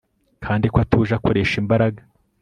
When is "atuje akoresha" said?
0.83-1.55